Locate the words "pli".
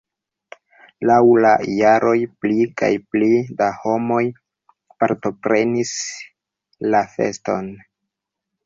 2.45-2.65, 3.11-3.29